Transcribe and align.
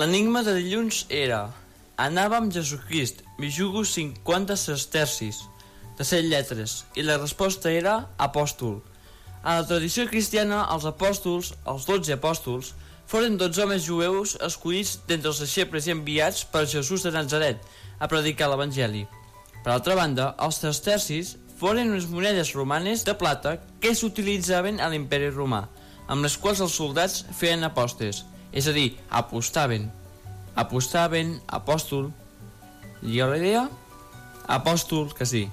L'enigma 0.00 0.40
de 0.40 0.54
dilluns 0.56 1.02
era 1.12 1.38
Anava 2.00 2.38
amb 2.40 2.52
Jesucrist, 2.54 3.18
m'hi 3.36 3.50
jugo 3.52 3.82
50 3.84 4.54
sestercis 4.56 5.42
de 5.98 6.06
7 6.08 6.30
lletres 6.30 6.76
i 6.96 7.04
la 7.04 7.18
resposta 7.18 7.68
era 7.68 7.96
apòstol. 8.26 8.78
A 9.42 9.58
la 9.58 9.66
tradició 9.68 10.06
cristiana, 10.08 10.62
els 10.72 10.86
apòstols, 10.88 11.50
els 11.68 11.84
12 11.90 12.16
apòstols, 12.16 12.72
foren 13.12 13.36
12 13.36 13.64
homes 13.66 13.84
jueus 13.90 14.34
escollits 14.48 14.94
d'entre 15.10 15.34
els 15.34 15.42
deixebles 15.44 15.90
i 15.90 15.94
enviats 15.98 16.46
per 16.48 16.64
Jesús 16.70 17.04
de 17.04 17.12
Nazaret 17.18 17.60
a 17.98 18.08
predicar 18.08 18.48
l'Evangeli. 18.48 19.04
Per 19.60 19.74
altra 19.74 19.98
banda, 20.00 20.32
els 20.40 20.62
sestercis 20.64 21.36
foren 21.60 21.92
unes 21.92 22.08
monedes 22.08 22.56
romanes 22.56 23.04
de 23.04 23.18
plata 23.20 23.58
que 23.84 23.92
s'utilitzaven 23.92 24.80
a 24.80 24.88
l'imperi 24.88 25.28
romà, 25.28 25.66
amb 26.08 26.24
les 26.24 26.40
quals 26.40 26.64
els 26.64 26.80
soldats 26.80 27.26
feien 27.36 27.68
apostes, 27.68 28.24
és 28.52 28.66
a 28.66 28.74
dir, 28.74 28.98
apostaven. 29.10 29.90
Apostaven, 30.58 31.38
apòstol... 31.46 32.10
Lliga 33.00 33.30
la 33.30 33.38
idea? 33.38 33.62
Apòstol, 34.50 35.14
que 35.16 35.24
sí. 35.24 35.46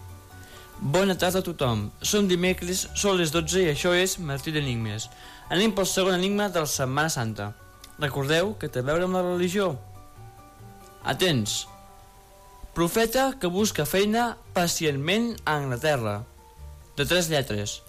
Bona 0.80 1.16
tarda 1.18 1.40
a 1.40 1.46
tothom. 1.46 1.88
Som 2.02 2.28
dimecres, 2.28 2.88
són 2.98 3.18
les 3.22 3.32
12 3.34 3.64
i 3.64 3.72
això 3.72 3.94
és 3.96 4.18
Martí 4.20 4.52
d'Enigmes. 4.54 5.08
Anem 5.54 5.72
pel 5.74 5.88
segon 5.90 6.18
enigma 6.18 6.50
de 6.52 6.62
la 6.66 6.70
Setmana 6.70 7.10
Santa. 7.14 7.52
Recordeu 8.02 8.54
que 8.60 8.70
té 8.70 8.84
a 8.84 8.88
veure 8.90 9.08
amb 9.08 9.18
la 9.18 9.24
religió. 9.26 9.72
Atents. 11.08 11.66
Profeta 12.78 13.32
que 13.42 13.50
busca 13.50 13.88
feina 13.90 14.36
pacientment 14.54 15.32
a 15.46 15.56
Anglaterra. 15.58 16.20
De 16.98 17.06
tres 17.06 17.30
lletres. 17.30 17.82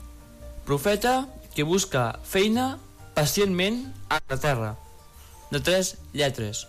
Profeta 0.65 1.27
que 1.55 1.65
busca 1.65 2.13
feina 2.25 2.79
pacientment 3.17 3.83
a 4.09 4.23
Anglaterra. 4.23 4.77
De 5.51 5.61
tres 5.61 5.97
lletres. 6.13 6.67